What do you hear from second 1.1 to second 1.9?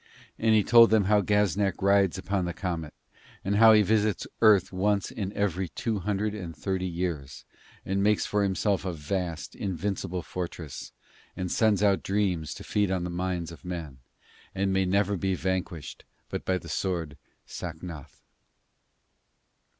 Gaznak